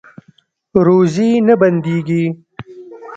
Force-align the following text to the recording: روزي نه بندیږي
روزي 0.85 1.29
نه 1.47 1.53
بندیږي 1.61 2.23